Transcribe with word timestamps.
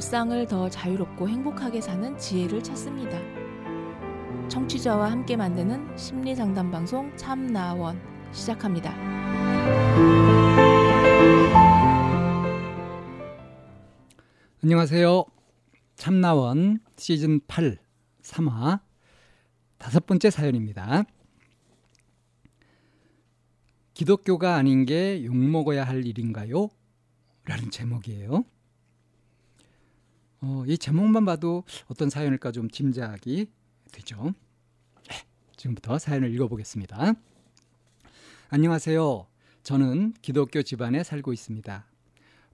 일상을 0.00 0.46
더 0.46 0.70
자유롭고 0.70 1.28
행복하게 1.28 1.82
사는 1.82 2.16
지혜를 2.16 2.62
찾습니다. 2.62 3.18
청취자와 4.48 5.10
함께 5.10 5.36
만드는 5.36 5.94
심리 5.98 6.34
상담 6.34 6.70
방송 6.70 7.14
참나원 7.18 8.00
시작합니다. 8.32 8.94
안녕하세요. 14.64 15.26
참나원 15.96 16.80
시즌 16.96 17.38
8 17.46 17.76
3화 18.22 18.80
다섯 19.76 20.06
번째 20.06 20.30
사연입니다. 20.30 21.04
기독교가 23.92 24.54
아닌 24.54 24.86
게 24.86 25.22
욕먹어야 25.26 25.84
할 25.84 26.06
일인가요? 26.06 26.70
라는 27.44 27.70
제목이에요. 27.70 28.46
어, 30.42 30.64
이 30.66 30.78
제목만 30.78 31.26
봐도 31.26 31.64
어떤 31.88 32.08
사연일까 32.08 32.52
좀 32.52 32.70
짐작이 32.70 33.50
되죠. 33.92 34.32
네, 35.08 35.16
지금부터 35.56 35.98
사연을 35.98 36.32
읽어보겠습니다. 36.34 37.12
안녕하세요. 38.48 39.26
저는 39.62 40.14
기독교 40.22 40.62
집안에 40.62 41.04
살고 41.04 41.34
있습니다. 41.34 41.84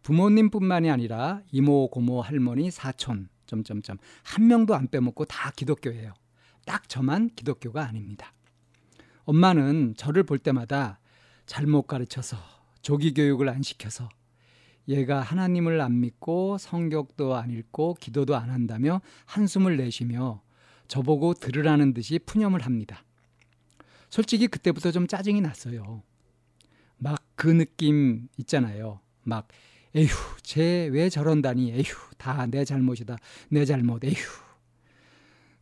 부모님뿐만이 0.02 0.90
아니라 0.90 1.42
이모, 1.52 1.88
고모, 1.88 2.22
할머니, 2.22 2.72
사촌, 2.72 3.28
점점점 3.46 3.98
한 4.24 4.48
명도 4.48 4.74
안 4.74 4.88
빼먹고 4.88 5.24
다 5.26 5.52
기독교예요. 5.52 6.12
딱 6.64 6.88
저만 6.88 7.30
기독교가 7.36 7.86
아닙니다. 7.86 8.32
엄마는 9.24 9.94
저를 9.96 10.24
볼 10.24 10.38
때마다 10.38 10.98
잘못 11.46 11.82
가르쳐서 11.82 12.36
조기 12.82 13.14
교육을 13.14 13.48
안 13.48 13.62
시켜서 13.62 14.08
얘가 14.88 15.20
하나님을 15.20 15.80
안 15.80 16.00
믿고 16.00 16.58
성격도 16.58 17.34
안 17.36 17.50
읽고 17.50 17.94
기도도 18.00 18.36
안 18.36 18.50
한다며 18.50 19.00
한숨을 19.24 19.76
내쉬며 19.76 20.42
저보고 20.88 21.34
들으라는 21.34 21.92
듯이 21.94 22.18
푸념을 22.20 22.62
합니다. 22.64 23.04
솔직히 24.10 24.46
그때부터 24.48 24.92
좀 24.92 25.06
짜증이 25.06 25.40
났어요. 25.40 26.02
막 26.98 27.22
그 27.36 27.48
느낌 27.48 28.28
있잖아요. 28.38 29.00
막 29.22 29.48
에휴, 29.94 30.08
쟤 30.42 30.88
왜 30.92 31.10
저런다니. 31.10 31.70
에휴, 31.72 31.84
다 32.16 32.46
내 32.46 32.64
잘못이다. 32.64 33.16
내 33.50 33.64
잘못. 33.66 34.04
에휴. 34.04 34.14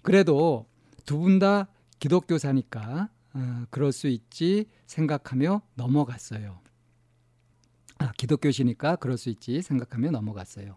그래도 0.02 0.66
두 1.06 1.18
분 1.18 1.38
다 1.40 1.68
기독교사니까 1.98 3.08
어, 3.34 3.64
그럴 3.70 3.90
수 3.92 4.06
있지 4.08 4.66
생각하며 4.86 5.62
넘어갔어요. 5.74 6.60
아, 7.98 8.12
기독교시니까 8.16 8.96
그럴 8.96 9.16
수 9.16 9.28
있지 9.30 9.62
생각하며 9.62 10.10
넘어갔어요. 10.10 10.76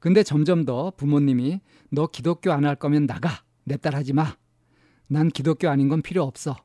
근데 0.00 0.22
점점 0.22 0.64
더 0.64 0.92
부모님이 0.96 1.60
너 1.90 2.06
기독교 2.06 2.52
안 2.52 2.64
할 2.64 2.76
거면 2.76 3.06
나가. 3.06 3.42
내 3.64 3.76
딸 3.76 3.94
하지 3.94 4.12
마. 4.12 4.36
난 5.08 5.28
기독교 5.28 5.68
아닌 5.68 5.88
건 5.88 6.02
필요 6.02 6.22
없어. 6.22 6.56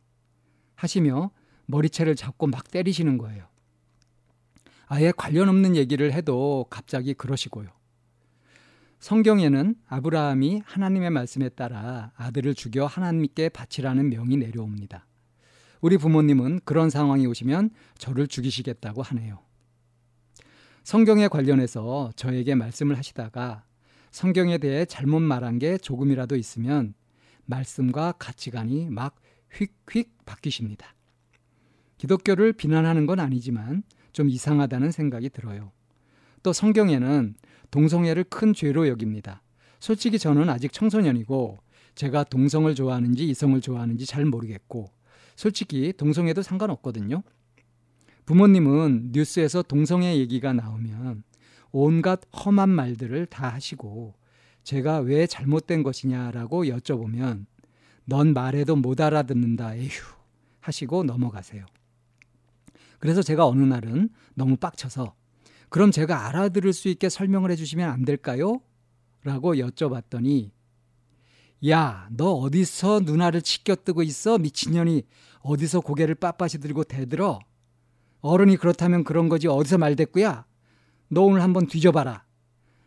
하시며 0.75 1.31
머리채를 1.65 2.15
잡고 2.15 2.47
막 2.47 2.69
때리시는 2.71 3.17
거예요. 3.17 3.47
아예 4.87 5.11
관련 5.15 5.49
없는 5.49 5.75
얘기를 5.75 6.11
해도 6.13 6.65
갑자기 6.69 7.13
그러시고요. 7.13 7.69
성경에는 8.99 9.75
아브라함이 9.87 10.61
하나님의 10.65 11.09
말씀에 11.09 11.49
따라 11.49 12.11
아들을 12.15 12.53
죽여 12.53 12.85
하나님께 12.85 13.49
바치라는 13.49 14.09
명이 14.09 14.37
내려옵니다. 14.37 15.07
우리 15.81 15.97
부모님은 15.97 16.61
그런 16.63 16.89
상황이 16.89 17.25
오시면 17.27 17.71
저를 17.97 18.27
죽이시겠다고 18.27 19.01
하네요. 19.01 19.39
성경에 20.83 21.29
관련해서 21.29 22.11
저에게 22.17 22.55
말씀을 22.55 22.97
하시다가 22.97 23.63
성경에 24.11 24.57
대해 24.57 24.85
잘못 24.85 25.21
말한 25.21 25.57
게 25.57 25.77
조금이라도 25.77 26.35
있으면 26.35 26.93
말씀과 27.45 28.13
가치관이 28.13 28.89
막 28.89 29.15
휙휙 29.53 30.25
바뀌십니다. 30.25 30.93
기독교를 31.97 32.53
비난하는 32.53 33.05
건 33.05 33.21
아니지만 33.21 33.83
좀 34.11 34.29
이상하다는 34.29 34.91
생각이 34.91 35.29
들어요. 35.29 35.71
또 36.43 36.51
성경에는 36.51 37.35
동성애를 37.71 38.25
큰 38.25 38.53
죄로 38.53 38.87
여깁니다. 38.89 39.41
솔직히 39.79 40.19
저는 40.19 40.49
아직 40.49 40.73
청소년이고 40.73 41.59
제가 41.95 42.25
동성을 42.25 42.73
좋아하는지 42.75 43.27
이성을 43.29 43.59
좋아하는지 43.61 44.05
잘 44.05 44.25
모르겠고 44.25 44.91
솔직히 45.35 45.93
동성애도 45.95 46.41
상관없거든요. 46.41 47.23
부모님은 48.25 49.09
뉴스에서 49.11 49.63
동성애 49.63 50.17
얘기가 50.17 50.53
나오면 50.53 51.23
온갖 51.71 52.21
험한 52.33 52.69
말들을 52.69 53.25
다 53.25 53.49
하시고 53.49 54.13
제가 54.63 54.99
왜 54.99 55.27
잘못된 55.27 55.83
것이냐라고 55.83 56.65
여쭤보면 56.65 57.45
넌 58.05 58.33
말해도 58.33 58.75
못 58.75 59.01
알아듣는다 59.01 59.75
에휴 59.75 59.89
하시고 60.61 61.03
넘어가세요. 61.03 61.65
그래서 62.99 63.21
제가 63.21 63.45
어느 63.45 63.63
날은 63.63 64.09
너무 64.33 64.55
빡쳐서 64.55 65.13
그럼 65.69 65.91
제가 65.91 66.27
알아들을 66.27 66.71
수 66.71 66.87
있게 66.87 67.09
설명을 67.09 67.51
해주시면 67.51 67.89
안 67.89 68.05
될까요? 68.05 68.61
라고 69.23 69.55
여쭤봤더니 69.55 70.51
야, 71.69 72.07
너 72.11 72.33
어디서 72.33 73.01
누나를 73.01 73.41
치켜 73.41 73.75
뜨고 73.75 74.03
있어? 74.03 74.37
미친년이 74.37 75.03
어디서 75.39 75.79
고개를 75.79 76.15
빳빳이 76.15 76.61
들고 76.61 76.83
대들어? 76.83 77.39
어른이 78.23 78.57
그렇다면 78.57 79.03
그런 79.03 79.27
거지 79.27 79.49
어디서 79.49 79.77
말댔구야? 79.77 80.45
너 81.09 81.23
오늘 81.23 81.41
한번 81.41 81.67
뒤져봐라. 81.67 82.23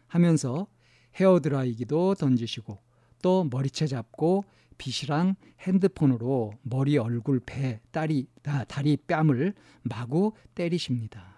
하면서 0.06 0.66
헤어드라이기도 1.14 2.14
던지시고 2.14 2.78
또 3.20 3.44
머리채 3.44 3.86
잡고 3.86 4.44
빗이랑 4.78 5.34
핸드폰으로 5.60 6.54
머리, 6.62 6.96
얼굴, 6.96 7.40
배, 7.44 7.82
다리, 7.90 8.28
다리 8.66 8.96
뺨을 8.96 9.52
마구 9.82 10.32
때리십니다. 10.54 11.36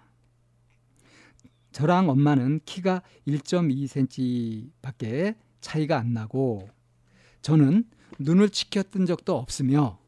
저랑 1.72 2.08
엄마는 2.08 2.60
키가 2.64 3.03
1.2cm밖에 3.26 5.34
차이가 5.60 5.98
안 5.98 6.12
나고 6.12 6.69
저는 7.42 7.82
눈을 8.20 8.50
치켜뜬 8.50 9.06
적도 9.06 9.37
없으며 9.37 9.98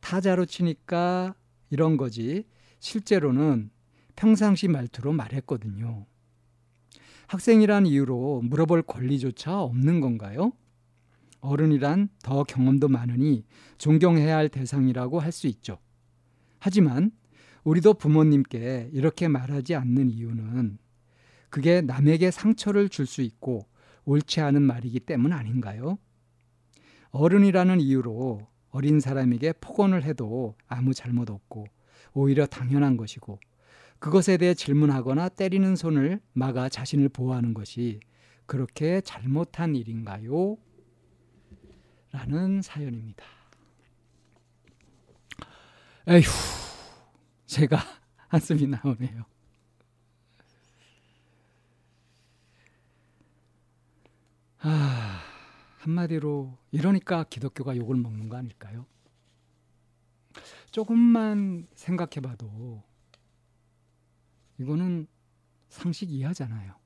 타자로 0.00 0.46
치니까 0.46 1.34
이런 1.72 1.96
거지 1.96 2.44
실제로는 2.80 3.70
평상시 4.14 4.68
말투로 4.68 5.14
말했거든요. 5.14 6.04
학생이란 7.28 7.86
이유로 7.86 8.42
물어볼 8.42 8.82
권리조차 8.82 9.58
없는 9.62 10.02
건가요? 10.02 10.52
어른이란 11.40 12.10
더 12.22 12.44
경험도 12.44 12.88
많으니 12.88 13.46
존경해야 13.78 14.36
할 14.36 14.50
대상이라고 14.50 15.18
할 15.18 15.32
수 15.32 15.46
있죠. 15.46 15.78
하지만 16.58 17.10
우리도 17.64 17.94
부모님께 17.94 18.90
이렇게 18.92 19.26
말하지 19.28 19.74
않는 19.74 20.10
이유는 20.10 20.76
그게 21.48 21.80
남에게 21.80 22.30
상처를 22.30 22.90
줄 22.90 23.06
수 23.06 23.22
있고 23.22 23.66
옳지 24.04 24.42
않은 24.42 24.60
말이기 24.60 25.00
때문 25.00 25.32
아닌가요? 25.32 25.96
어른이라는 27.12 27.80
이유로 27.80 28.46
어린 28.72 29.00
사람에게 29.00 29.52
폭언을 29.60 30.02
해도 30.02 30.56
아무 30.66 30.92
잘못 30.94 31.30
없고 31.30 31.66
오히려 32.14 32.46
당연한 32.46 32.96
것이고 32.96 33.38
그것에 33.98 34.36
대해 34.36 34.54
질문하거나 34.54 35.28
때리는 35.28 35.76
손을 35.76 36.20
막아 36.32 36.68
자신을 36.68 37.10
보호하는 37.10 37.54
것이 37.54 38.00
그렇게 38.46 39.00
잘못한 39.02 39.76
일인가요? 39.76 40.56
라는 42.10 42.60
사연입니다. 42.62 43.24
에휴, 46.08 46.22
제가 47.46 47.78
한숨이 48.28 48.66
나오네요. 48.66 49.24
아, 54.60 55.31
한마디로 55.82 56.56
이러니까 56.70 57.24
기독교가 57.24 57.76
욕을 57.76 57.96
먹는 57.96 58.28
거 58.28 58.36
아닐까요? 58.36 58.86
조금만 60.70 61.66
생각해 61.74 62.20
봐도 62.22 62.84
이거는 64.58 65.08
상식 65.68 66.10
이하잖아요. 66.12 66.76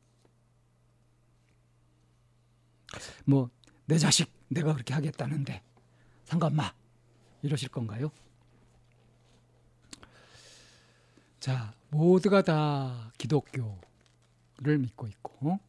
뭐, 3.27 3.51
내 3.85 3.99
자식 3.99 4.33
내가 4.49 4.73
그렇게 4.73 4.95
하겠다는데 4.95 5.63
상관마 6.25 6.75
이러실 7.43 7.69
건가요? 7.69 8.11
자, 11.39 11.75
모두가 11.91 12.41
다 12.41 13.13
기독교를 13.19 14.79
믿고 14.79 15.07
있고 15.09 15.61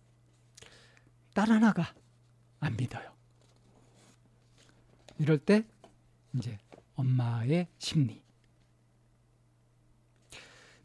딸 1.33 1.51
하나가 1.51 1.93
안 2.61 2.77
믿어요. 2.77 3.16
이럴 5.19 5.37
때 5.37 5.65
이제 6.35 6.57
엄마의 6.95 7.67
심리. 7.77 8.21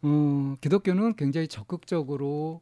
어, 0.02 0.56
기독교는 0.60 1.14
굉장히 1.16 1.46
적극적으로 1.48 2.60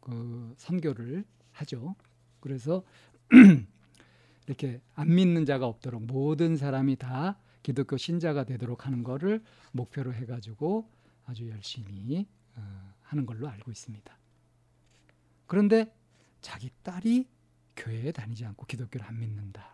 그 0.00 0.54
선교를 0.58 1.24
하죠. 1.52 1.94
그래서 2.40 2.82
이렇게 4.46 4.80
안 4.94 5.14
믿는 5.14 5.44
자가 5.46 5.66
없도록 5.66 6.02
모든 6.04 6.56
사람이 6.56 6.96
다 6.96 7.38
기독교 7.62 7.96
신자가 7.96 8.44
되도록 8.44 8.86
하는 8.86 9.04
것을 9.04 9.42
목표로 9.70 10.12
해가지고 10.12 10.90
아주 11.24 11.48
열심히 11.48 12.26
어, 12.56 12.94
하는 13.02 13.26
걸로 13.26 13.48
알고 13.48 13.70
있습니다. 13.70 14.18
그런데 15.46 15.94
자기 16.40 16.70
딸이 16.82 17.28
교회에 17.76 18.10
다니지 18.10 18.44
않고 18.44 18.66
기독교를 18.66 19.06
안 19.06 19.20
믿는다. 19.20 19.71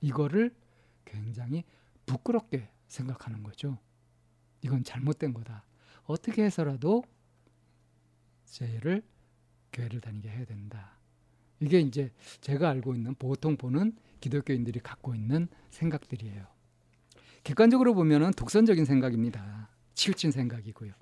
이거를 0.00 0.54
굉장히 1.04 1.64
부끄럽게 2.06 2.68
생각하는 2.88 3.42
거죠. 3.42 3.78
이건 4.62 4.84
잘못된 4.84 5.32
거다. 5.32 5.64
어떻게 6.04 6.44
해서라도 6.44 7.04
쟤를 8.44 9.02
교회를 9.72 10.00
다니게 10.00 10.28
해야 10.28 10.44
된다. 10.44 10.98
이게 11.60 11.80
이제 11.80 12.12
제가 12.40 12.68
알고 12.70 12.94
있는 12.94 13.14
보통 13.14 13.56
보는 13.56 13.96
기독교인들이 14.20 14.80
갖고 14.80 15.14
있는 15.14 15.48
생각들이에요. 15.70 16.46
객관적으로 17.44 17.94
보면은 17.94 18.32
독선적인 18.32 18.84
생각입니다. 18.84 19.68
치우친 19.94 20.30
생각이고요. 20.30 20.92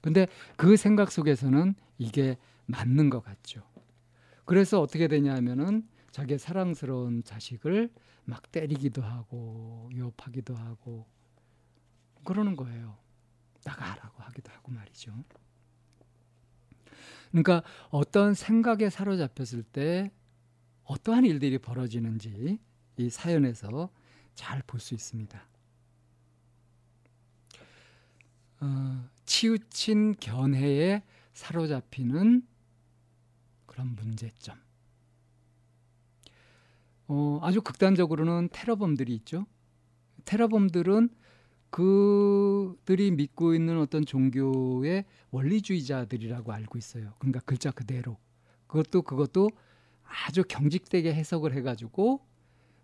근데 0.00 0.26
그 0.56 0.76
생각 0.76 1.10
속에서는 1.10 1.74
이게 1.98 2.36
맞는 2.66 3.10
것 3.10 3.20
같죠. 3.22 3.62
그래서 4.44 4.80
어떻게 4.80 5.08
되냐 5.08 5.34
하면은 5.34 5.88
자기의 6.14 6.38
사랑스러운 6.38 7.24
자식을 7.24 7.92
막 8.24 8.52
때리기도 8.52 9.02
하고 9.02 9.90
유업하기도 9.92 10.54
하고 10.54 11.08
그러는 12.24 12.54
거예요. 12.54 12.96
나가라고 13.64 14.22
하기도 14.22 14.52
하고 14.52 14.70
말이죠. 14.70 15.12
그러니까 17.32 17.64
어떤 17.90 18.34
생각에 18.34 18.90
사로잡혔을 18.90 19.64
때 19.64 20.12
어떠한 20.84 21.24
일들이 21.24 21.58
벌어지는지 21.58 22.60
이 22.96 23.10
사연에서 23.10 23.90
잘 24.36 24.62
볼 24.68 24.78
수 24.78 24.94
있습니다. 24.94 25.44
어, 28.60 29.08
치우친 29.24 30.14
견해에 30.20 31.02
사로잡히는 31.32 32.46
그런 33.66 33.96
문제점. 33.96 34.56
어, 37.08 37.38
아주 37.42 37.62
극단적으로는 37.62 38.48
테러범들이 38.52 39.14
있죠. 39.16 39.46
테러범들은 40.24 41.10
그들이 41.70 43.10
믿고 43.10 43.54
있는 43.54 43.80
어떤 43.80 44.06
종교의 44.06 45.04
원리주의자들이라고 45.30 46.52
알고 46.52 46.78
있어요. 46.78 47.14
그러니까 47.18 47.40
글자 47.40 47.70
그대로. 47.72 48.16
그것도 48.68 49.02
그것도 49.02 49.50
아주 50.04 50.44
경직되게 50.44 51.12
해석을 51.12 51.52
해가지고 51.54 52.20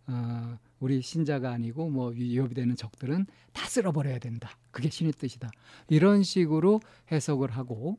어, 0.09 0.59
우리 0.81 1.03
신자가 1.03 1.53
아니고 1.53 1.89
뭐 1.89 2.09
위협이 2.09 2.55
되는 2.55 2.75
적들은 2.75 3.27
다 3.53 3.69
쓸어버려야 3.69 4.19
된다. 4.19 4.51
그게 4.73 4.91
신의 4.91 5.13
뜻이다. 5.13 5.51
이런 5.89 6.25
식으로 6.25 6.81
해석을 7.13 7.51
하고 7.53 7.99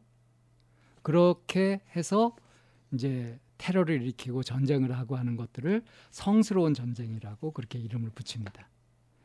그렇게 1.03 1.79
해서 1.95 2.35
이제 2.93 3.39
테러를 3.61 4.01
일으키고 4.01 4.41
전쟁을 4.41 4.97
하고 4.97 5.17
하는 5.17 5.35
것들을 5.35 5.83
성스러운 6.09 6.73
전쟁이라고 6.73 7.51
그렇게 7.51 7.77
이름을 7.77 8.09
붙입니다. 8.09 8.67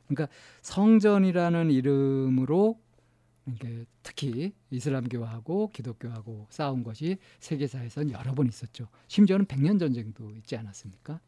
그러니까 0.06 0.28
성전이라는 0.60 1.70
이름으로 1.70 2.78
특히 4.02 4.52
이슬람교하고 4.70 5.70
기독교하고 5.72 6.48
싸운 6.50 6.82
것이 6.82 7.16
세계사에선 7.40 8.10
여러 8.10 8.34
번 8.34 8.46
있었죠. 8.46 8.88
심지어는 9.08 9.46
백년 9.46 9.78
전쟁도 9.78 10.34
있지 10.34 10.54
않았습니까? 10.56 11.18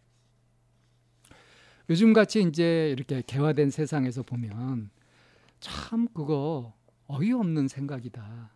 요즘 1.89 2.13
같이 2.13 2.43
이제 2.43 2.91
이렇게 2.91 3.23
개화된 3.27 3.71
세상에서 3.71 4.23
보면 4.23 4.91
참 5.61 6.09
그거 6.13 6.75
어이없는 7.07 7.69
생각이다. 7.69 8.51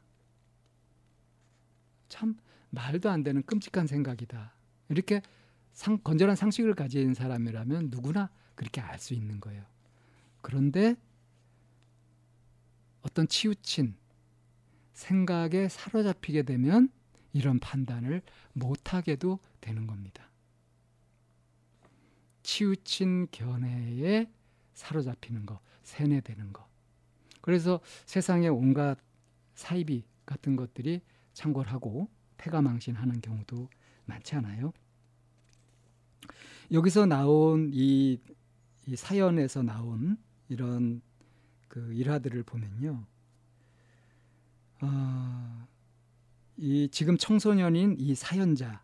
참 2.12 2.37
말도 2.69 3.09
안 3.09 3.23
되는 3.23 3.43
끔찍한 3.43 3.87
생각이다. 3.87 4.55
이렇게 4.91 5.23
상, 5.73 5.97
건전한 5.97 6.37
상식을 6.37 6.75
가진 6.75 7.14
사람이라면 7.14 7.88
누구나 7.91 8.29
그렇게 8.55 8.82
알 8.82 8.99
수 8.99 9.14
있는 9.14 9.41
거예요. 9.41 9.64
그런데 10.43 10.94
어떤 13.00 13.26
치우친 13.26 13.97
생각에 14.93 15.70
사로잡히게 15.70 16.43
되면 16.43 16.91
이런 17.32 17.59
판단을 17.59 18.20
못하게도 18.53 19.38
되는 19.62 19.87
겁니다. 19.87 20.29
치우친 22.43 23.29
견해에 23.31 24.31
사로잡히는 24.75 25.47
거, 25.47 25.61
세뇌되는 25.82 26.53
거. 26.53 26.69
그래서 27.41 27.81
세상의 28.05 28.50
온갖 28.50 28.99
사이비 29.55 30.05
같은 30.26 30.56
것들이 30.56 31.00
창궐하고 31.32 32.08
패가망신하는 32.38 33.20
경우도 33.20 33.69
많지 34.05 34.34
않아요? 34.37 34.73
여기서 36.70 37.06
나온 37.06 37.70
이, 37.73 38.19
이 38.87 38.96
사연에서 38.96 39.62
나온 39.62 40.17
이런 40.49 41.02
그 41.69 41.93
일화들을 41.94 42.43
보면요. 42.43 43.06
어, 44.82 45.67
이 46.56 46.88
지금 46.90 47.17
청소년인 47.17 47.96
이 47.99 48.14
사연자한테 48.14 48.82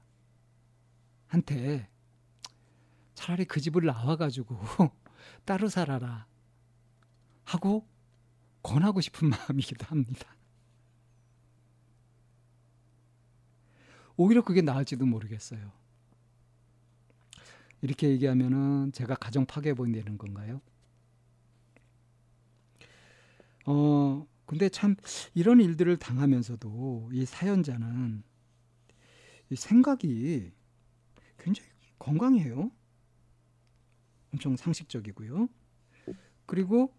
차라리 3.15 3.45
그 3.45 3.61
집을 3.61 3.85
나와가지고 3.85 4.59
따로 5.45 5.69
살아라 5.69 6.27
하고 7.45 7.87
권하고 8.63 9.01
싶은 9.01 9.31
마음이기도 9.31 9.87
합니다. 9.87 10.38
오히려 14.19 14.43
그게 14.43 14.61
나을지도 14.61 15.07
모르겠어요. 15.07 15.73
이렇게 17.81 18.11
얘기하면은 18.11 18.91
제가 18.93 19.15
가정 19.15 19.47
파괴 19.47 19.73
보인다는 19.73 20.19
건가요? 20.19 20.61
어, 23.65 24.27
근데 24.45 24.69
참 24.69 24.97
이런 25.35 25.61
일들을 25.61 25.97
당하면서도 25.99 27.11
이 27.13 27.25
사연자는 27.25 28.25
이 29.51 29.57
생각이 29.57 30.51
굉장히 31.39 31.71
건강해요. 32.01 32.73
엄청 34.33 34.57
상식적이고요. 34.57 35.49
그리고 36.45 36.93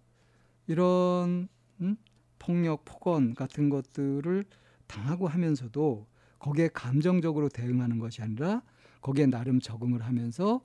이런 0.67 1.49
음? 1.81 1.97
폭력, 2.37 2.85
폭언 2.85 3.33
같은 3.33 3.69
것들을 3.69 4.45
당하고 4.87 5.27
하면서도 5.27 6.07
거기에 6.39 6.69
감정적으로 6.69 7.49
대응하는 7.49 7.99
것이 7.99 8.21
아니라 8.21 8.61
거기에 9.01 9.27
나름 9.27 9.59
적응을 9.59 10.03
하면서 10.03 10.61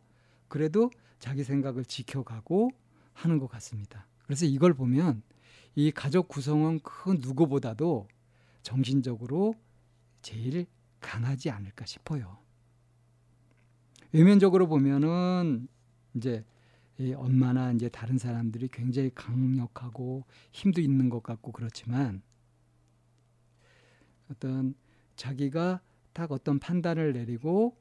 그래도 0.49 0.91
자기 1.19 1.45
생각을 1.45 1.85
지켜가고 1.85 2.71
하는 3.13 3.39
것 3.39 3.49
같습니다. 3.49 4.07
그래서 4.25 4.47
이걸 4.47 4.75
보면 4.75 5.23
이 5.75 5.91
가족 5.91 6.29
구성은 6.29 6.81
그 6.83 7.19
누구보다도 7.21 8.09
정신적으로 8.63 9.55
제일 10.23 10.67
강하지 11.01 11.51
않을까 11.51 11.85
싶어요. 11.85 12.39
외면적으로 14.13 14.69
보면은 14.69 15.69
이제 16.15 16.45
이 16.99 17.13
엄마나 17.13 17.73
이제 17.73 17.89
다른 17.89 18.19
사람들이 18.19 18.69
굉장히 18.69 19.11
강력하고 19.15 20.25
힘도 20.53 20.81
있는 20.81 21.09
것 21.09 21.23
같고 21.23 21.51
그렇지만 21.51 22.23
어떤 24.31 24.75
자기가 25.17 25.81
딱 26.13 26.33
어떤 26.33 26.59
판단을 26.59 27.13
내리고 27.13 27.77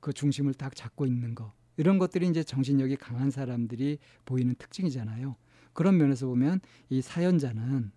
그 0.00 0.12
중심을 0.12 0.54
딱 0.54 0.74
잡고 0.74 1.06
있는 1.06 1.34
거 1.34 1.52
이런 1.76 1.98
것들이 1.98 2.28
이제 2.28 2.44
정신력이 2.44 2.96
강한 2.96 3.30
사람들이 3.30 3.98
보이는 4.24 4.54
특징이잖아요. 4.56 5.36
그런 5.72 5.96
면에서 5.96 6.26
보면 6.26 6.60
이 6.88 7.02
사연자는 7.02 7.90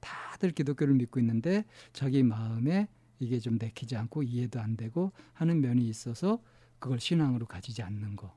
다들 0.00 0.50
기독교를 0.50 0.94
믿고 0.94 1.18
있는데 1.20 1.64
자기 1.92 2.22
마음에 2.22 2.88
이게 3.18 3.38
좀 3.38 3.56
내키지 3.58 3.96
않고 3.96 4.22
이해도 4.22 4.60
안 4.60 4.76
되고 4.76 5.12
하는 5.32 5.60
면이 5.60 5.88
있어서 5.88 6.42
그걸 6.78 7.00
신앙으로 7.00 7.46
가지지 7.46 7.82
않는 7.82 8.16
거. 8.16 8.36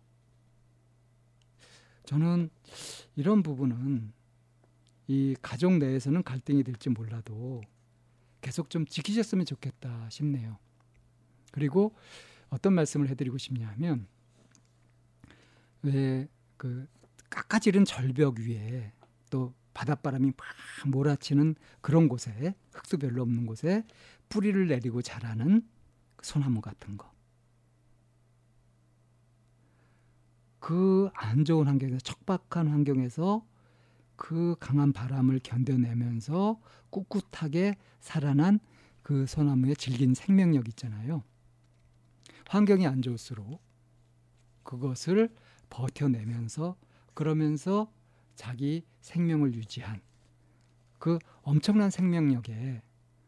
저는 2.05 2.49
이런 3.15 3.43
부분은 3.43 4.13
이 5.07 5.35
가족 5.41 5.77
내에서는 5.77 6.23
갈등이 6.23 6.63
될지 6.63 6.89
몰라도 6.89 7.61
계속 8.41 8.69
좀 8.69 8.85
지키셨으면 8.85 9.45
좋겠다 9.45 10.09
싶네요. 10.09 10.57
그리고 11.51 11.95
어떤 12.49 12.73
말씀을 12.73 13.09
해드리고 13.09 13.37
싶냐면 13.37 14.07
왜 15.83 16.27
그 16.57 16.87
깎아지른 17.29 17.85
절벽 17.85 18.39
위에 18.39 18.91
또 19.29 19.53
바닷바람이 19.73 20.33
막 20.35 20.37
몰아치는 20.87 21.55
그런 21.81 22.09
곳에 22.09 22.55
흙도 22.73 22.97
별로 22.97 23.21
없는 23.21 23.45
곳에 23.45 23.85
뿌리를 24.27 24.67
내리고 24.67 25.01
자라는 25.01 25.67
소나무 26.23 26.61
같은 26.61 26.97
거. 26.97 27.11
그 30.59 31.09
안 31.13 31.45
좋은 31.45 31.67
환경에서 31.67 31.99
척박한 31.99 32.67
환경에서 32.67 33.45
그 34.17 34.55
강한 34.59 34.91
바람을 34.91 35.39
견뎌내면서 35.39 36.59
꿋꿋하게 36.89 37.75
살아난 38.01 38.59
그 39.03 39.25
소나무의 39.25 39.77
질긴 39.77 40.13
생명력 40.13 40.67
있잖아요. 40.67 41.23
환경이 42.49 42.85
안 42.85 43.01
좋을수록 43.01 43.61
그것을 44.63 45.33
버텨내면서 45.69 46.75
그러면서 47.13 47.91
자기 48.35 48.83
생명을 49.01 49.53
유지한 49.53 50.01
그 50.99 51.19
엄청난 51.43 51.89
생명력에 51.89 52.81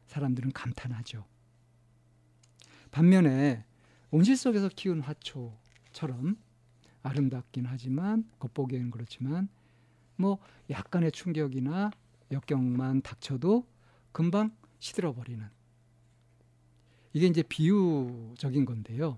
사람들은 0.07 0.51
감탄하죠. 0.51 1.23
반면에 2.91 3.63
온실 4.11 4.35
속에서 4.35 4.69
키운 4.69 5.01
화초처럼 5.01 6.37
아름답긴 7.03 7.65
하지만 7.67 8.27
겉보기에는 8.39 8.91
그렇지만 8.91 9.47
뭐 10.19 10.37
약간의 10.69 11.13
충격이나 11.13 11.91
역경만 12.31 13.01
닥쳐도 13.01 13.65
금방 14.11 14.51
시들어 14.79 15.13
버리는 15.13 15.47
이게 17.13 17.25
이제 17.25 17.41
비유적인 17.41 18.65
건데요. 18.65 19.17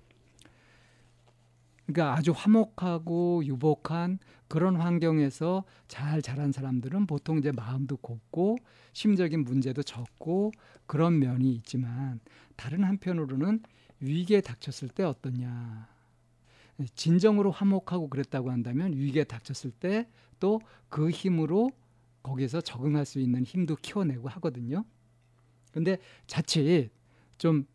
그러니까 1.88 2.16
아주 2.16 2.32
화목하고 2.32 3.44
유복한 3.46 4.20
그런 4.48 4.76
환경에서 4.76 5.64
잘 5.88 6.22
자란 6.22 6.52
사람들은 6.52 7.08
보통 7.08 7.40
이제 7.40 7.52
마음도 7.52 7.98
곱고 7.98 8.58
심적인 8.94 9.44
문제도 9.44 9.82
적고 9.82 10.52
그런 10.86 11.20
면이 11.20 11.52
있지만 11.56 12.20
다른 12.56 12.84
한편으로는 12.84 13.64
위기에 14.00 14.42
닥쳤을 14.42 14.90
때 14.90 15.04
어떠냐. 15.04 15.91
진정으로 16.96 17.52
화목하고 17.52 18.10
그랬다고 18.10 18.52
한다면 18.52 18.94
위기에 18.94 19.24
닥쳤을 19.24 19.72
때 19.72 20.08
또 20.42 20.60
그 20.90 21.10
힘으로 21.10 21.72
거기에서 22.22 22.60
적응할 22.60 23.06
수 23.06 23.20
있는 23.20 23.46
힘도 23.46 23.78
키워내고 23.78 24.28
하거든요. 24.28 24.84
근데 25.72 25.98
자칫 26.28 26.90
좀 27.38 27.66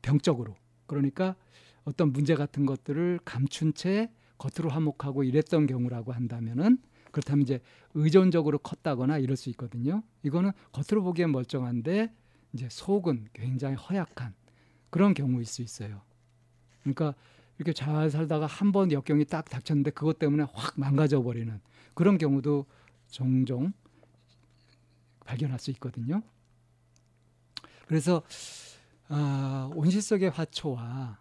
병적으로 0.00 0.54
그러니까 0.86 1.34
어떤 1.82 2.12
문제 2.12 2.36
같은 2.36 2.64
것들을 2.64 3.18
감춘 3.24 3.74
채 3.74 4.08
겉으로 4.38 4.70
화목하고 4.70 5.24
이랬던 5.24 5.66
경우라고 5.66 6.12
한다면은 6.12 6.78
그렇다면 7.10 7.42
이제 7.42 7.60
의존적으로 7.94 8.58
컸다거나 8.58 9.18
이럴 9.18 9.36
수 9.36 9.50
있거든요. 9.50 10.04
이거는 10.22 10.52
겉으로 10.70 11.02
보기엔 11.02 11.32
멀쩡한데 11.32 12.14
이제 12.52 12.68
속은 12.70 13.28
굉장히 13.32 13.74
허약한 13.74 14.34
그런 14.90 15.12
경우일 15.12 15.44
수 15.44 15.62
있어요. 15.62 16.02
그러니까 16.82 17.14
이렇게 17.58 17.72
잘 17.72 18.10
살다가 18.10 18.46
한 18.46 18.72
번 18.72 18.92
역경이 18.92 19.24
딱 19.26 19.48
닥쳤는데 19.48 19.90
그것 19.90 20.18
때문에 20.18 20.44
확 20.52 20.74
망가져 20.78 21.22
버리는 21.22 21.60
그런 21.94 22.18
경우도 22.18 22.66
종종 23.10 23.72
발견할 25.24 25.58
수 25.58 25.70
있거든요. 25.72 26.22
그래서 27.86 28.22
아, 29.08 29.70
온실 29.74 30.02
속의 30.02 30.30
화초와 30.30 31.18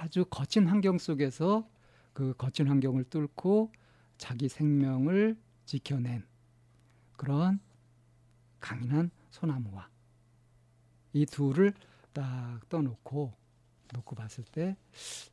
아주 0.00 0.24
거친 0.24 0.66
환경 0.66 0.98
속에서 0.98 1.68
그 2.12 2.34
거친 2.36 2.68
환경을 2.68 3.04
뚫고 3.04 3.72
자기 4.16 4.48
생명을 4.48 5.36
지켜낸 5.66 6.24
그런 7.16 7.60
강인한 8.60 9.10
소나무와 9.30 9.88
이 11.12 11.26
둘을 11.26 11.74
딱 12.12 12.60
떠놓고 12.68 13.34
놓고 13.94 14.14
봤을 14.16 14.44
때 14.44 14.76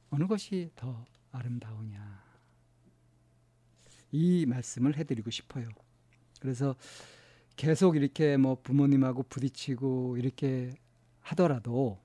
어느 0.10 0.28
것이 0.28 0.72
더 0.76 1.06
아름다우냐 1.32 2.24
이 4.12 4.46
말씀을 4.46 4.96
해드리고 4.98 5.30
싶어요. 5.30 5.68
그래서 6.40 6.76
계속 7.56 7.96
이렇게 7.96 8.38
뭐 8.38 8.62
부모님하고 8.62 9.24
부딪히고 9.24 10.18
이렇게 10.18 10.74
하더라도 11.22 12.00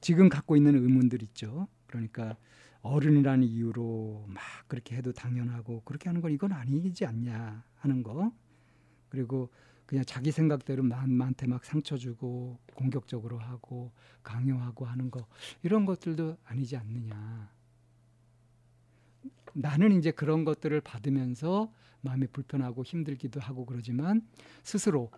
지금 0.00 0.28
갖고 0.28 0.56
있는 0.56 0.74
의문들 0.74 1.22
있죠. 1.22 1.68
그러니까 1.86 2.36
어른이라는 2.82 3.46
이유로 3.46 4.26
막 4.28 4.42
그렇게 4.66 4.96
해도 4.96 5.12
당연하고 5.12 5.82
그렇게 5.84 6.08
하는 6.08 6.20
건 6.20 6.32
이건 6.32 6.52
아니지 6.52 7.06
않냐 7.06 7.64
하는 7.76 8.02
거. 8.02 8.32
그리고 9.08 9.50
그냥 9.92 10.06
자기 10.06 10.32
생각대로 10.32 10.82
남한테 10.84 11.46
막 11.46 11.66
상처 11.66 11.98
주고 11.98 12.58
공격적으로 12.74 13.38
하고 13.38 13.92
강요하고 14.22 14.86
하는 14.86 15.10
거 15.10 15.26
이런 15.62 15.84
것들도 15.84 16.38
아니지 16.44 16.78
않느냐. 16.78 17.52
나는 19.52 19.92
이제 19.92 20.10
그런 20.10 20.46
것들을 20.46 20.80
받으면서 20.80 21.70
마음이 22.00 22.28
불편하고 22.28 22.84
힘들기도 22.84 23.38
하고 23.40 23.66
그러지만 23.66 24.26
스스로 24.62 25.10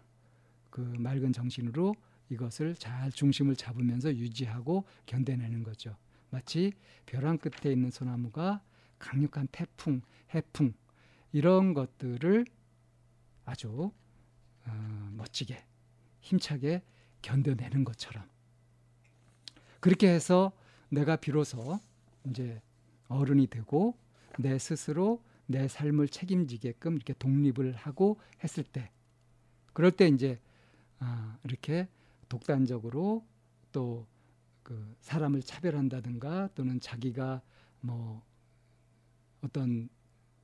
그 0.71 0.81
맑은 0.81 1.33
정신으로 1.33 1.95
이것을 2.31 2.75
잘 2.75 3.13
중심을 3.13 3.55
잡으면서 3.55 4.13
유지하고 4.13 4.87
견뎌내는 5.07 5.63
거죠. 5.63 5.97
마치 6.31 6.73
벼랑 7.07 7.39
끝에 7.39 7.73
있는 7.73 7.93
소나무가 7.93 8.61
강력한 8.99 9.47
태풍, 9.53 10.01
해풍 10.35 10.75
이런 11.31 11.75
것들을 11.75 12.45
아주 13.45 13.93
어, 14.67 15.11
멋지게 15.17 15.63
힘차게 16.21 16.83
견뎌내는 17.23 17.85
것처럼. 17.85 18.25
그렇게 19.81 20.09
해서 20.09 20.53
내가 20.89 21.17
비로소 21.17 21.79
이제 22.27 22.61
어른이 23.09 23.49
되고 23.49 23.97
내 24.39 24.59
스스로 24.59 25.23
내 25.47 25.69
삶을 25.69 26.09
책임지게끔 26.09 26.97
이렇게 26.97 27.13
독립을 27.15 27.75
하고 27.75 28.19
했을 28.43 28.65
때 28.65 28.91
그럴 29.73 29.91
때 29.91 30.09
이제 30.09 30.41
아, 30.99 31.39
이렇게 31.45 31.89
독단적으로 32.29 33.27
또 33.73 34.07
그 34.65 34.97
사람을 35.03 35.43
차별한다든가 35.43 36.49
또는 36.55 36.81
자기가 36.81 37.43
뭐 37.83 38.25
어떤 39.43 39.91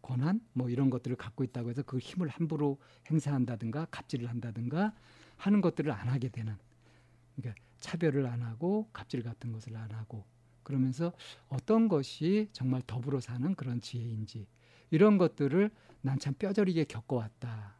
권한 0.02 0.40
뭐 0.52 0.69
이런 0.71 0.90
것들을 0.90 1.16
갖고 1.16 1.45
있다고 1.45 1.71
해서 1.71 1.83
그 1.83 1.99
힘을 1.99 2.28
함부로 2.28 2.78
행사한다든가 3.11 3.87
갑질을 3.90 4.28
한다든가 4.28 4.95
하는 5.37 5.61
것들을 5.61 5.90
안 5.90 6.09
하게 6.09 6.28
되는 6.28 6.57
그러니까 7.37 7.61
차별을 7.78 8.26
안 8.26 8.42
하고 8.42 8.88
갑질 8.92 9.23
같은 9.23 9.52
것을 9.52 9.76
안 9.76 9.90
하고 9.92 10.25
그러면서 10.62 11.12
어떤 11.49 11.88
것이 11.88 12.49
정말 12.52 12.83
더불어 12.87 13.21
사는 13.21 13.54
그런 13.54 13.80
지혜인지 13.80 14.47
이런 14.90 15.19
것들을 15.19 15.71
난 16.02 16.19
참 16.19 16.35
뼈저리게 16.35 16.85
겪어왔다. 16.85 17.75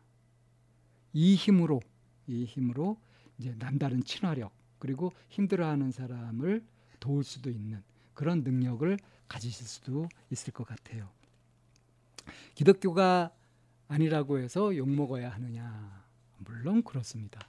이 1.13 1.35
힘으로 1.35 1.81
이 2.27 2.45
힘으로 2.45 3.01
이제 3.39 3.55
남다른 3.59 4.03
친화력 4.05 4.53
그리고 4.79 5.13
힘들어하는 5.29 5.91
사람을 5.91 6.65
도울 7.01 7.25
수도 7.25 7.51
있는 7.51 7.83
그런 8.15 8.43
능력을 8.43 8.99
가지실 9.29 9.67
수도 9.67 10.09
있을 10.31 10.53
것 10.53 10.67
같아요. 10.67 11.09
기독교가 12.55 13.33
아니라고 13.89 14.39
해서 14.39 14.77
욕 14.77 14.89
먹어야 14.89 15.31
하느냐? 15.31 16.05
물론 16.39 16.83
그렇습니다. 16.83 17.41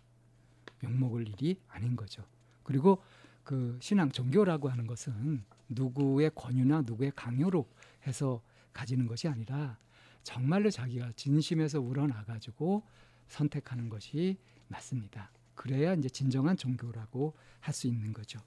욕 0.84 0.92
먹을 0.92 1.28
일이 1.28 1.60
아닌 1.68 1.96
거죠. 1.96 2.24
그리고 2.64 3.02
그 3.44 3.78
신앙 3.82 4.12
종교라고 4.12 4.70
하는 4.70 4.88
것은 4.88 5.44
누구의 5.70 6.32
권유나 6.36 6.84
누구의 6.86 7.12
강요로 7.16 7.68
해서 8.08 8.42
가지는 8.74 9.08
것이 9.08 9.28
아니라 9.28 9.78
정말로 10.24 10.70
자기가 10.70 11.12
진심에서 11.16 11.80
우러나 11.82 12.24
가지고 12.24 12.84
선택하는 13.28 13.90
것이 13.90 14.38
맞습니다. 14.68 15.32
그래야 15.56 15.94
이제 15.94 16.10
진정한 16.10 16.58
종교라고 16.58 17.36
할 17.60 17.74
수 17.74 17.88
있는 17.88 18.14
거죠. 18.14 18.40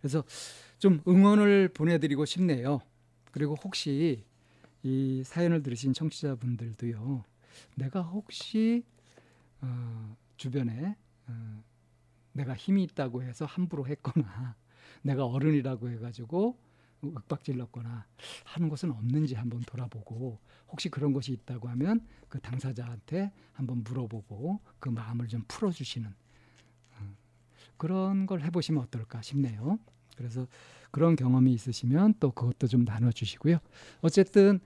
그래서 0.00 0.24
좀 0.78 1.00
응원을 1.06 1.68
보내드리고 1.68 2.24
싶네요. 2.24 2.80
그리고 3.30 3.54
혹시 3.54 4.24
이 4.86 5.24
사연을 5.24 5.64
들으신 5.64 5.92
청취자분들도요, 5.92 7.24
내가 7.74 8.02
혹시 8.02 8.84
어, 9.60 10.16
주변에 10.36 10.96
어, 11.26 11.64
내가 12.30 12.54
힘이 12.54 12.84
있다고 12.84 13.24
해서 13.24 13.46
함부로 13.46 13.84
했거나 13.88 14.54
내가 15.02 15.26
어른이라고 15.26 15.88
해가지고 15.90 16.56
윽박질렀거나 17.02 18.06
하는 18.44 18.68
것은 18.68 18.92
없는지 18.92 19.34
한번 19.34 19.60
돌아보고 19.62 20.38
혹시 20.68 20.88
그런 20.88 21.12
것이 21.12 21.32
있다고 21.32 21.68
하면 21.70 22.06
그 22.28 22.38
당사자한테 22.38 23.32
한번 23.54 23.82
물어보고 23.82 24.60
그 24.78 24.88
마음을 24.88 25.26
좀 25.26 25.42
풀어주시는 25.48 26.14
어, 27.00 27.16
그런 27.76 28.26
걸 28.26 28.40
해보시면 28.42 28.84
어떨까 28.84 29.20
싶네요. 29.20 29.80
그래서 30.16 30.46
그런 30.90 31.16
경험이 31.16 31.52
있으시면 31.52 32.14
또 32.20 32.30
그것도 32.32 32.66
좀 32.66 32.84
나눠주시고요. 32.84 33.58
어쨌든 34.00 34.60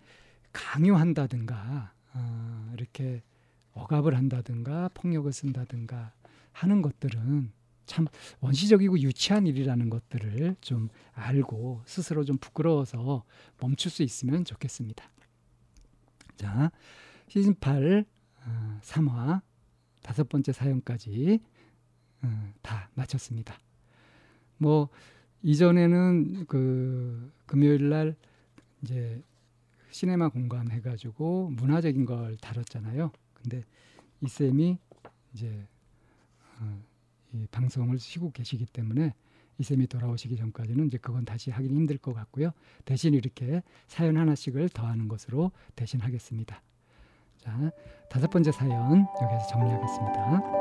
강요한다든가 0.53 1.93
어, 2.15 2.73
이렇게 2.75 3.23
억압을 3.73 4.17
한다든가 4.17 4.91
폭력을 4.95 5.31
쓴다든가 5.33 6.13
하는 6.53 6.83
것들은 6.83 7.53
참 7.87 8.07
원시적이고 8.41 9.01
유치한 9.01 9.47
일이라는 9.47 9.91
것들을 9.91 10.57
좀 10.61 10.89
알고 11.13 11.83
스스로 11.85 12.25
좀 12.25 12.39
부끄러워서 12.39 13.25
멈출 13.59 13.91
수 13.91 14.03
있으면 14.03 14.45
좋겠습니다. 14.45 15.11
자, 16.37 16.71
시즌 17.29 17.55
8 17.59 18.05
어, 18.47 18.79
3화 18.83 19.43
다섯 20.03 20.29
번째 20.29 20.53
사연까지 20.53 21.41
어, 22.23 22.53
다 22.63 22.91
마쳤습니다. 22.95 23.59
뭐 24.57 24.89
이전에는 25.43 26.47
그 26.47 27.33
금요일 27.47 27.89
날 27.89 28.15
이제 28.83 29.23
시네마 29.91 30.29
공감 30.29 30.71
해가지고 30.71 31.51
문화적인 31.51 32.05
걸 32.05 32.37
다뤘잖아요. 32.37 33.11
근데 33.35 33.65
이 34.21 34.29
쌤이 34.29 34.79
이제 35.35 35.67
어, 36.61 36.81
이 37.33 37.47
방송을 37.51 37.99
쉬고 37.99 38.31
계시기 38.33 38.67
때문에 38.67 39.15
이 39.59 39.63
쌤이 39.63 39.87
돌아오시기 39.87 40.37
전까지는 40.37 40.87
이제 40.87 40.99
그건 40.99 41.25
다시 41.25 41.51
하긴 41.51 41.75
힘들 41.75 41.99
것 41.99 42.15
같고요. 42.15 42.53
대신 42.85 43.15
이렇게 43.15 43.63
사연 43.89 44.17
하나씩을 44.17 44.69
더하는 44.71 45.09
것으로 45.09 45.53
대신 45.75 46.01
하겠습니다. 46.01 46.63
자, 47.39 47.71
다섯 48.09 48.29
번째 48.31 48.53
사연 48.53 49.07
여기서 49.23 49.47
정리하겠습니다. 49.51 50.61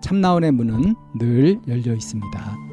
참나원의 0.00 0.52
문은 0.52 0.94
늘 1.18 1.60
열려 1.66 1.92
있습니다. 1.92 2.67